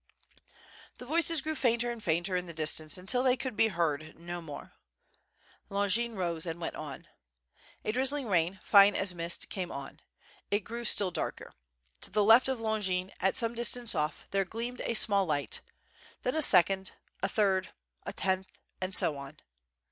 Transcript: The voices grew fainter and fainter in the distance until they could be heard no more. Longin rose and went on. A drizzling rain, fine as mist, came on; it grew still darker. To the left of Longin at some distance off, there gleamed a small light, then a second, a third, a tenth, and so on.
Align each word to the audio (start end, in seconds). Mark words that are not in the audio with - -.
The 0.97 1.05
voices 1.05 1.41
grew 1.41 1.53
fainter 1.53 1.91
and 1.91 2.03
fainter 2.03 2.35
in 2.35 2.47
the 2.47 2.55
distance 2.55 2.97
until 2.97 3.21
they 3.21 3.37
could 3.37 3.55
be 3.55 3.67
heard 3.67 4.19
no 4.19 4.41
more. 4.41 4.73
Longin 5.69 6.15
rose 6.15 6.47
and 6.47 6.59
went 6.59 6.73
on. 6.73 7.07
A 7.85 7.91
drizzling 7.91 8.25
rain, 8.27 8.59
fine 8.63 8.95
as 8.95 9.13
mist, 9.13 9.49
came 9.49 9.71
on; 9.71 9.99
it 10.49 10.61
grew 10.61 10.85
still 10.85 11.11
darker. 11.11 11.53
To 12.01 12.09
the 12.09 12.23
left 12.23 12.49
of 12.49 12.59
Longin 12.59 13.11
at 13.19 13.35
some 13.35 13.53
distance 13.53 13.93
off, 13.93 14.25
there 14.31 14.43
gleamed 14.43 14.81
a 14.85 14.95
small 14.95 15.27
light, 15.27 15.61
then 16.23 16.33
a 16.33 16.41
second, 16.41 16.93
a 17.21 17.29
third, 17.29 17.69
a 18.03 18.11
tenth, 18.11 18.47
and 18.81 18.95
so 18.95 19.17
on. 19.17 19.37